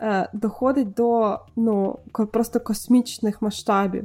[0.00, 1.98] е, доходить до ну,
[2.32, 4.04] просто космічних масштабів.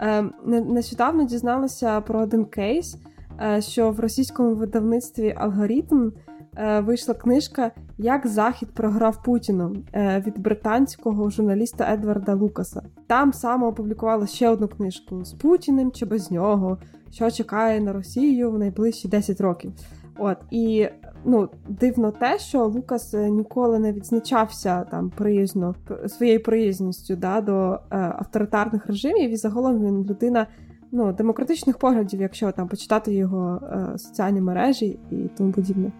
[0.00, 2.96] Е, Нещодавно дізналася про один кейс,
[3.42, 6.10] е, що в російському видавництві алгоритм
[6.56, 12.82] вийшла книжка Як Захід програв Путіну е, від британського журналіста Едварда Лукаса.
[13.06, 16.78] Там саме опублікували ще одну книжку з Путіним чи без нього,
[17.10, 19.72] що чекає на Росію в найближчі 10 років.
[20.18, 20.88] От і
[21.24, 25.74] ну дивно те, що Лукас е, ніколи не відзначався там приязно
[26.06, 30.46] своєю приязністю да, до е, авторитарних режимів, і загалом він людина
[30.92, 35.92] ну, демократичних поглядів, якщо там почитати його е, соціальні мережі і тому подібне.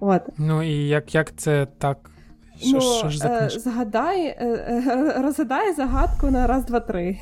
[0.00, 0.22] От.
[0.38, 2.10] Ну і як як це так?
[2.58, 7.18] Що, ну, що ж за е, Згадай, е, е, розгадай загадку на раз, два, три.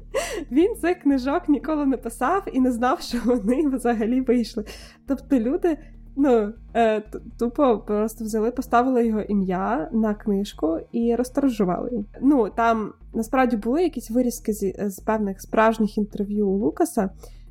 [0.50, 4.64] Він цих книжок ніколи не писав і не знав, що вони взагалі вийшли.
[5.06, 5.78] Тобто люди
[6.16, 7.02] Ну, е,
[7.38, 12.04] тупо просто взяли, поставили його ім'я на книжку і розторжували її.
[12.22, 17.10] Ну, там насправді були якісь вирізки з, з певних справжніх інтерв'ю у Лукаса,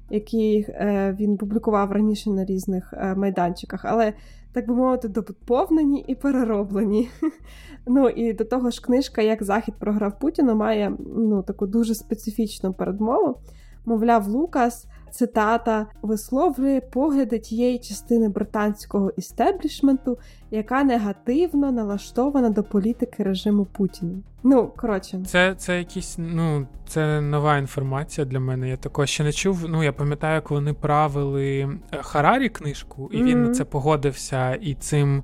[0.09, 4.13] які е, він публікував раніше на різних е, майданчиках, але,
[4.53, 7.09] так би мовити, доповнені і перероблені.
[7.87, 12.73] Ну і до того ж, книжка Як Захід програв Путіна має ну, таку дуже специфічну
[12.73, 13.35] передмову.
[13.85, 20.17] Мовляв, Лукас цитата висловлює погляди тієї частини британського істеблішменту,
[20.51, 24.15] яка негативно налаштована до політики режиму Путіна.
[24.43, 28.69] Ну коротше, це це якісь ну це нова інформація для мене.
[28.69, 29.65] Я такого ще не чув.
[29.69, 33.23] Ну я пам'ятаю, як вони правили е, Харарі книжку, і mm-hmm.
[33.23, 35.23] він це погодився і цим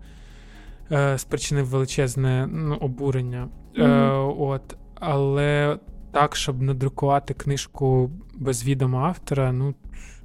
[0.91, 3.47] е, спричинив величезне ну, обурення.
[3.75, 3.83] Mm-hmm.
[3.83, 5.77] Е, От, але
[6.15, 9.73] так, щоб надрукувати книжку без відома автора, ну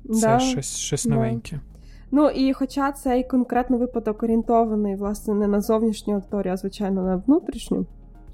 [0.05, 1.15] це да, щось щось да.
[1.15, 1.61] новеньке.
[2.11, 7.17] Ну і хоча цей конкретно випадок орієнтований, власне, не на зовнішню аудиторію, а звичайно на
[7.17, 7.87] внутрішню.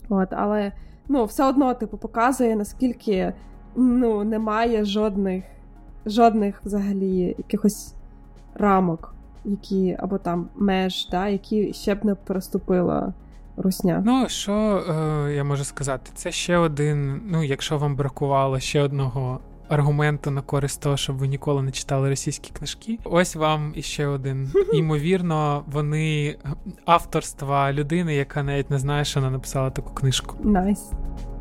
[0.09, 0.73] От, Але
[1.09, 3.33] ну, все одно типу, показує, наскільки
[3.77, 5.45] ну, немає жодних
[6.07, 7.95] жодних взагалі якихось
[8.55, 9.15] рамок,
[9.45, 13.15] які або там меж, да, які ще б не переступила
[13.57, 14.03] русня.
[14.07, 16.11] Ну що е, я можу сказати?
[16.15, 17.23] Це ще один.
[17.27, 22.09] Ну, якщо вам бракувало ще одного аргументу на користь того, щоб ви ніколи не читали
[22.09, 22.99] російські книжки.
[23.05, 24.53] Ось вам іще один.
[24.73, 26.37] Імовірно, вони
[26.85, 30.37] авторства людини, яка навіть не знає, що вона написала таку книжку.
[30.45, 30.91] Nice.
[30.91, 31.36] Nice.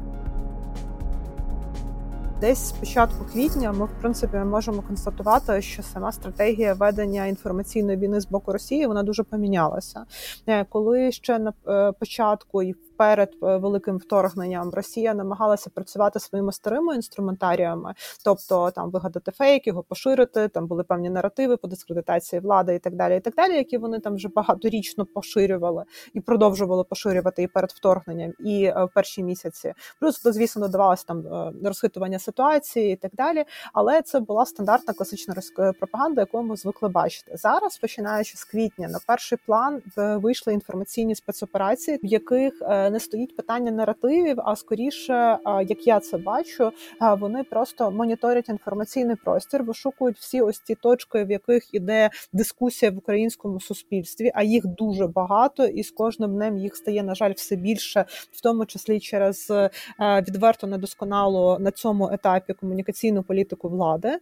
[2.41, 8.21] Десь з початку квітня ми в принципі можемо констатувати, що сама стратегія ведення інформаційної війни
[8.21, 10.05] з боку Росії вона дуже помінялася.
[10.47, 16.51] Е, коли ще на е, початку і перед е, великим вторгненням Росія намагалася працювати своїми
[16.51, 20.47] старими інструментаріями, тобто там вигадати фейк, його поширити.
[20.47, 23.99] Там були певні наративи по дискредитації влади і так далі, і так далі, які вони
[23.99, 29.73] там вже багаторічно поширювали і продовжували поширювати і перед вторгненням, і в перші місяці.
[29.99, 31.23] Плюс звісно, додавалося там
[31.63, 33.45] розхитування ситуації і так далі.
[33.73, 35.35] Але це була стандартна класична
[35.79, 37.77] пропаганда, яку ми звикли бачити зараз.
[37.77, 43.71] Починаючи з квітня, на перший план вийшли інформаційні спецоперації, в яких е, не стоїть питання
[43.71, 46.71] наративів, а скоріше, е, як я це бачу, е,
[47.19, 52.97] вони просто моніторять інформаційний простір, вишукують всі ось ці точки, в яких іде дискусія в
[52.97, 54.31] українському суспільстві.
[54.35, 58.41] А їх дуже багато, і з кожним днем їх стає на жаль все більше, в
[58.41, 59.51] тому числі через
[59.99, 64.19] відверто недосконалу на цьому етапі комунікаційну політику влади,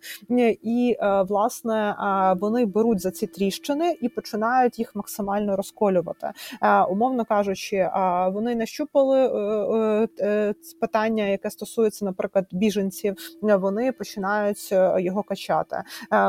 [0.64, 6.32] і е, власне е, вони беруть за ці тріщини і починають їх максимально розколювати.
[6.62, 7.90] Е, умовно кажучи,
[8.32, 10.08] вони вони нащупали
[10.82, 15.84] питання, яке стосується, наприклад, біженців, вони починають його качати.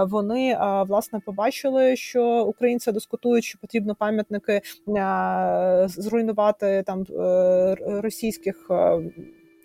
[0.06, 0.58] Вони
[0.88, 4.60] власне побачили, що українці дискутують, що потрібно пам'ятники
[5.86, 7.04] зруйнувати там
[7.86, 8.70] російських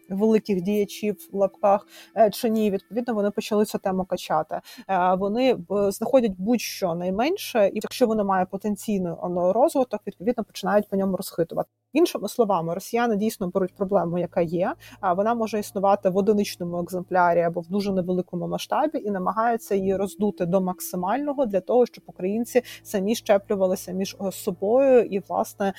[0.09, 1.87] великих діячів в лапках
[2.17, 2.71] е, чи ні.
[2.71, 4.61] Відповідно, вони почали цю тему качати.
[4.89, 11.17] Е, вони знаходять будь-що найменше, і якщо воно має потенційний розвиток, відповідно починають по ньому
[11.17, 11.69] розхитувати.
[11.93, 14.73] Іншими словами, росіяни дійсно беруть проблему, яка є.
[15.01, 19.95] А вона може існувати в одиничному екземплярі або в дуже невеликому масштабі, і намагаються її
[19.95, 25.73] роздути до максимального для того, щоб українці самі щеплювалися між е, собою, і власне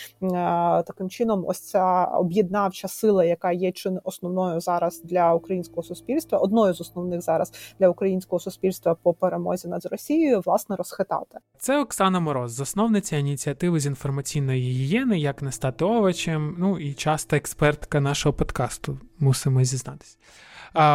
[0.86, 6.38] таким чином, ось ця об'єднавча сила, яка є чи не основною зараз для українського суспільства,
[6.38, 11.38] одною з основних зараз для українського суспільства по перемозі над Росією, власне, розхитати.
[11.58, 17.36] Це Оксана Мороз, засновниця ініціативи з інформаційної гігієни, як не стати овочем, ну і часто
[17.36, 20.16] експертка нашого подкасту, мусимо зізнатися.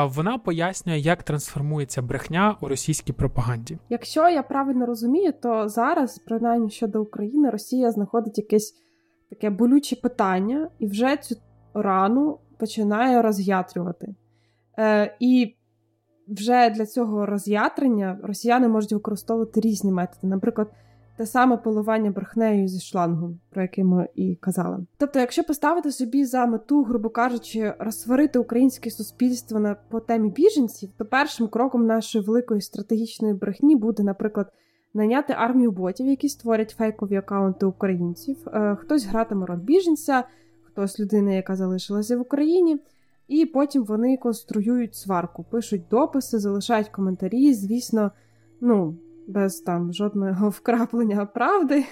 [0.06, 3.78] Вона пояснює, як трансформується брехня у російській пропаганді.
[3.89, 8.76] Якщо я правильно розумію, то зараз, принаймні щодо України, Росія знаходить якесь
[9.30, 11.36] таке болюче питання і вже цю
[11.74, 14.16] рану починає роз'ятрювати.
[14.80, 15.56] Е, І
[16.28, 20.28] вже для цього роз'ятрення росіяни можуть використовувати різні методи.
[20.28, 20.72] Наприклад,
[21.18, 24.86] те саме поливання брехнею зі шлангом, про яке ми і казали.
[24.97, 30.89] Тобто, якщо поставити собі за мету, грубо кажучи, розсварити українське суспільство на по темі біженців,
[30.97, 34.51] то першим кроком нашої великої стратегічної брехні буде, наприклад,
[34.93, 38.38] найняти армію ботів, які створять фейкові акаунти українців.
[38.47, 40.24] Е, хтось гратиме роль біженця,
[40.63, 42.80] хтось людина, яка залишилася в Україні.
[43.28, 47.53] І потім вони конструюють сварку, пишуть дописи, залишають коментарі.
[47.53, 48.11] Звісно,
[48.61, 48.95] ну,
[49.28, 51.86] без там жодного вкраплення правди.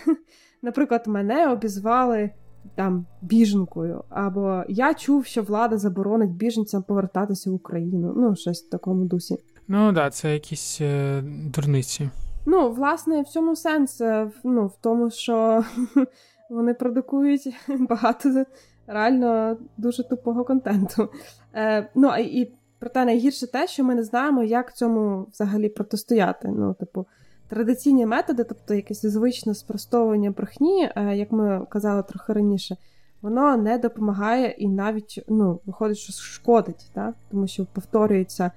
[0.61, 2.29] Наприклад, мене обізвали
[2.75, 8.13] там біженкою, або я чув, що влада заборонить біженцям повертатися в Україну.
[8.15, 9.37] Ну, щось в такому дусі.
[9.67, 11.23] Ну так, да, це якісь е,
[11.55, 12.09] дурниці.
[12.45, 14.01] Ну, власне, в цьому сенс
[14.43, 15.63] ну, в тому, що
[16.49, 17.55] вони продукують
[17.89, 18.45] багато
[18.87, 21.09] реально дуже тупого контенту.
[21.55, 26.47] Е, Ну і проте найгірше те, що ми не знаємо, як цьому взагалі протистояти.
[26.47, 27.05] Ну, типу,
[27.53, 32.77] традиційні методи, тобто якесь звичне спростовування брехні, е, як ми казали трохи раніше,
[33.21, 37.15] воно не допомагає і навіть ну, виходить, що шкодить, так?
[37.31, 38.51] тому що повторюється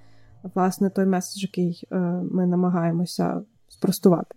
[0.54, 1.96] власне той меседж, який е,
[2.32, 4.34] ми намагаємося спростувати.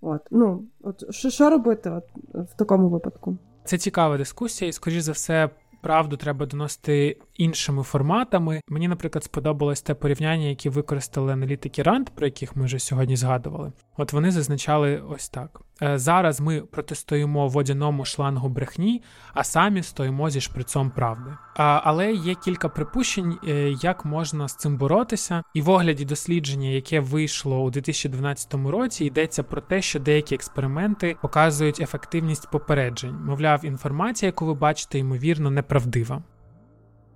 [0.00, 3.36] От, ну, от що що робити от, в такому випадку?
[3.64, 5.50] Це цікава дискусія, і скоріш за все,
[5.80, 8.60] правду треба доносити іншими форматами.
[8.68, 13.72] Мені, наприклад, сподобалось те порівняння, яке використали аналітики Ранд, про яких ми вже сьогодні згадували.
[13.96, 19.02] От вони зазначали ось так: «Е, зараз ми протистоїмо водяному шлангу брехні,
[19.34, 21.30] а самі стоїмо зі шприцом правди.
[21.54, 27.00] Але є кілька припущень, е, як можна з цим боротися, і в огляді дослідження, яке
[27.00, 33.16] вийшло у 2012 році, йдеться про те, що деякі експерименти показують ефективність попереджень.
[33.24, 36.22] Мовляв, інформація, яку ви бачите, ймовірно, неправдива.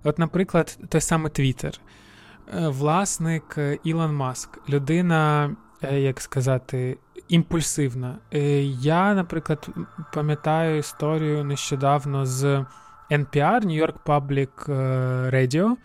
[0.03, 1.73] От, наприклад, той самий Твіттер.
[2.53, 5.49] Е, власник Ілон Маск, людина
[5.91, 6.97] Е, як сказати,
[7.27, 8.17] імпульсивна.
[8.33, 9.69] Е, я, наприклад,
[10.13, 12.65] пам'ятаю історію нещодавно з
[13.11, 15.75] NPR, New York Public е, Radio,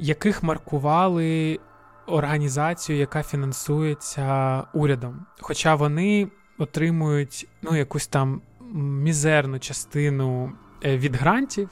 [0.00, 1.58] яких маркували
[2.06, 5.26] організацію, яка фінансується урядом.
[5.40, 6.28] Хоча вони
[6.58, 8.42] отримують ну, якусь там
[8.74, 10.52] мізерну частину
[10.84, 11.68] від грантів.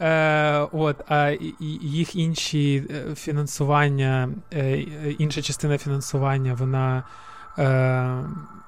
[0.00, 1.36] Е, От, А
[1.80, 4.80] їх інші е, фінансування, е,
[5.18, 7.02] інша частина фінансування, вона
[7.58, 8.24] е,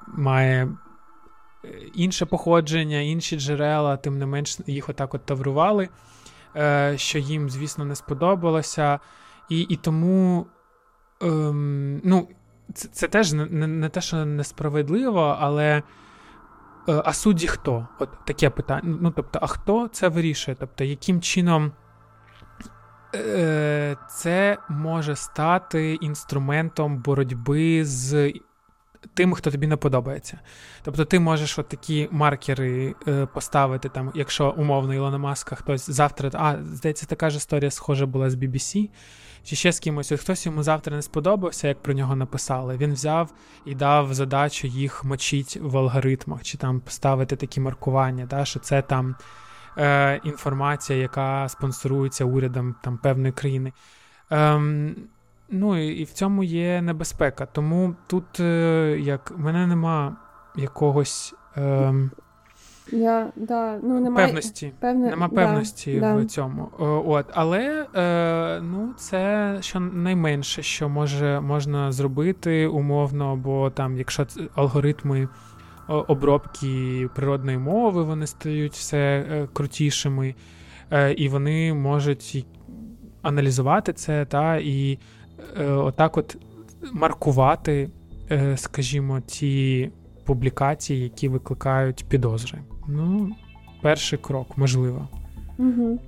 [0.07, 0.69] має
[1.93, 5.89] інше походження, інші джерела, тим не менш їх отак от таврували,
[6.55, 8.99] е, що їм, звісно, не сподобалося.
[9.49, 10.45] І і тому
[11.21, 12.27] ем, ну,
[12.73, 15.83] це, це теж не, не те, що несправедливо, але.
[16.89, 17.87] Е, а судді хто?
[17.99, 18.97] От таке питання.
[19.01, 20.57] Ну, тобто, а хто це вирішує?
[20.59, 21.71] Тобто, яким чином
[23.15, 28.33] е, це може стати інструментом боротьби з
[29.13, 30.39] тим, хто тобі не подобається.
[30.83, 36.31] Тобто, ти можеш от такі маркери е, поставити, там, якщо умовно Ілона Маска хтось завтра.
[36.33, 38.89] А, здається, така ж історія схожа була з BBC
[39.43, 42.77] чи ще з кимось, от хтось йому завтра не сподобався, як про нього написали.
[42.77, 43.33] Він взяв
[43.65, 48.81] і дав задачу їх мочить в алгоритмах, чи там поставити такі маркування, да, що це
[48.81, 49.15] там
[49.77, 53.73] е, інформація, яка спонсорується урядом там певної країни.
[54.29, 54.95] Ем,
[55.51, 57.45] Ну і, і в цьому є небезпека.
[57.45, 60.17] Тому тут, е, як в мене нема
[60.55, 61.35] якогось.
[61.57, 61.93] Е,
[62.91, 64.73] Я, да, ну, немає, певності.
[64.79, 66.69] Певне, Нема певності да, в цьому.
[67.07, 74.25] От, Але е, ну, це що найменше, що може можна зробити умовно, бо там, якщо
[74.55, 75.27] алгоритми
[75.89, 80.35] обробки природної мови, вони стають все е, крутішими,
[80.91, 82.45] е, і вони можуть
[83.21, 84.99] аналізувати це, та, і
[85.59, 86.37] е, отак от
[86.91, 87.89] маркувати,
[88.55, 89.91] скажімо, ті
[90.25, 92.59] публікації, які викликають підозри.
[92.91, 93.29] Ну,
[93.81, 95.07] перший крок, можливо.
[95.57, 95.99] Угу.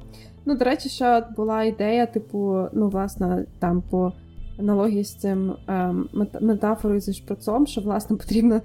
[0.45, 4.13] Ну, до речі, ще була ідея, типу, ну, власне, там по
[4.59, 6.09] аналогії з цим ем,
[6.41, 8.61] метафорою зі шприцом, що, власне, потрібно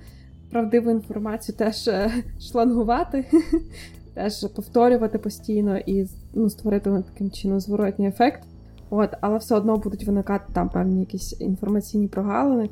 [0.50, 2.10] правдиву інформацію теж е,
[2.40, 3.24] шлангувати,
[4.14, 8.42] теж повторювати постійно і ну, створити таким чином зворотній ефект.
[8.90, 12.68] От, Але все одно будуть виникати там певні якісь інформаційні прогалини.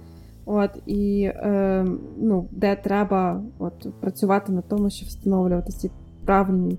[0.46, 1.86] От, І е,
[2.18, 5.90] ну, де треба от, працювати на тому, щоб встановлювати ці
[6.24, 6.78] правильні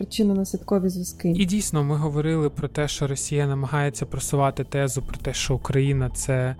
[0.00, 1.30] причинно-наслідкові зв'язки.
[1.30, 6.10] І дійсно, ми говорили про те, що Росія намагається просувати тезу про те, що Україна
[6.10, 6.56] це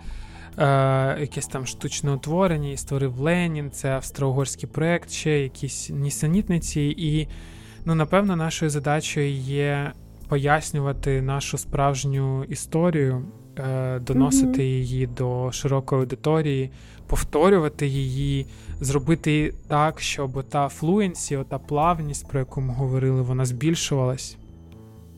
[0.59, 6.80] е, якесь там штучне утворення, і створив Ленін, це австро-угорський проект, ще якісь нісенітниці.
[6.98, 7.28] І,
[7.84, 9.92] ну, напевно, нашою задачею є
[10.28, 13.24] пояснювати нашу справжню історію,
[14.00, 14.80] доносити mm-hmm.
[14.80, 16.70] її до широкої аудиторії,
[17.07, 18.46] повторювати її,
[18.80, 24.36] зробити так, щоб та флуенсі, та плавність, про яку ми говорили, вона збільшувалась.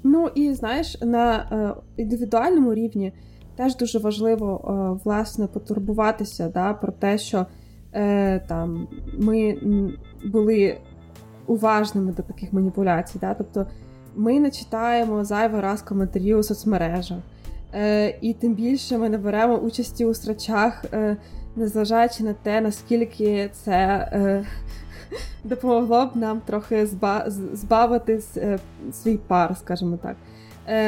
[0.02, 3.12] Ну і знаєш, на е, індивідуальному рівні
[3.56, 7.46] теж дуже важливо е, власне потурбуватися да, про те, що
[7.92, 9.58] е, там ми
[10.24, 10.78] були
[11.46, 13.18] уважними до таких маніпуляцій.
[13.18, 13.34] Да?
[13.34, 13.66] Тобто
[14.16, 17.18] ми не читаємо зайвий раз коментарі у соцмережах.
[17.74, 21.16] Е, І тим більше ми не беремо участі у страчах, е,
[21.56, 23.72] незважаючи на те, наскільки це
[24.12, 24.46] е,
[25.44, 27.22] допомогло б нам трохи збав,
[27.52, 28.22] збавити
[28.92, 30.16] свій пар, скажімо так.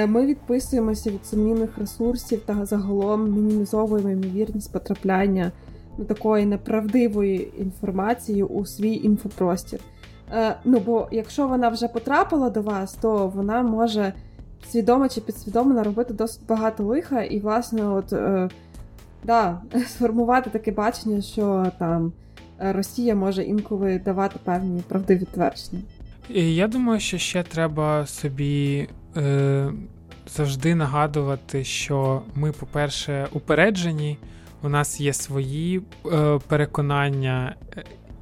[0.09, 5.53] Ми відписуємося від сумнівних ресурсів та загалом мінімізовуємо ймовірність потрапляння
[5.99, 9.81] ну, такої неправдивої інформації у свій інфопростір.
[10.65, 14.13] Ну, бо якщо вона вже потрапила до вас, то вона може
[14.71, 18.49] свідомо чи підсвідомо наробити досить багато лиха, і, власне, от е,
[19.25, 22.13] да, сформувати таке бачення, що там
[22.59, 25.83] Росія може інколи давати певні правдиві твердження.
[26.29, 29.73] Я думаю, що ще треба собі е,
[30.29, 34.19] завжди нагадувати, що ми, по-перше, упереджені,
[34.63, 37.55] у нас є свої е, переконання.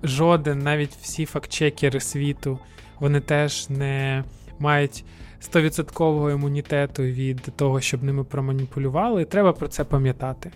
[0.03, 2.59] Жоден, навіть всі фактчекери світу,
[3.01, 4.25] вони теж не
[4.59, 5.05] мають
[5.53, 9.25] 100% імунітету від того, щоб ними проманіпулювали.
[9.25, 10.51] Треба про це пам'ятати.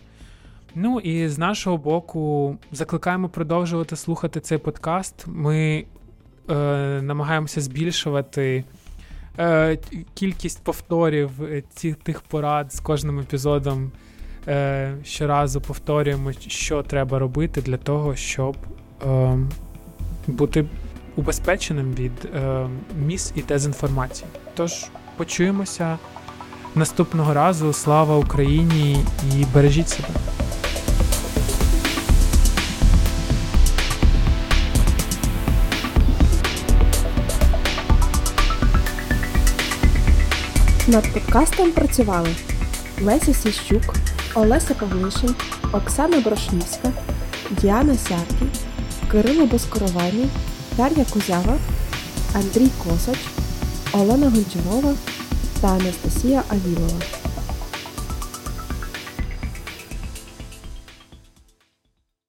[0.75, 5.25] Ну і з нашого боку закликаємо продовжувати слухати цей подкаст.
[5.27, 5.85] Ми
[6.51, 6.55] е,
[7.03, 8.65] намагаємося збільшувати
[9.39, 9.79] е,
[10.15, 13.93] кількість повторів е, цих тих порад з кожним епізодом.
[14.49, 18.57] Е, Щоразу повторюємо, що треба робити для того, щоб
[19.07, 19.39] е,
[20.27, 20.65] бути
[21.17, 22.67] убезпеченим від е,
[23.07, 24.29] міс і дезінформації.
[24.59, 24.73] Тож
[25.17, 25.99] почуємося
[26.75, 27.73] наступного разу.
[27.73, 29.05] Слава Україні
[29.37, 30.09] і бережіть себе.
[40.89, 42.29] Над подкастом працювали
[43.01, 43.95] Леся Сіщук,
[44.35, 45.35] Олеся Павлишин,
[45.73, 46.93] Оксана Брошнівська,
[47.51, 48.47] Діана Сярки,
[49.11, 50.29] Кирило Безкоровайний,
[50.77, 51.59] Дар'я Кузява,
[52.35, 53.19] Андрій Косач,
[53.93, 54.95] Олена Гончарова
[55.61, 57.01] та Анастасія Авілова.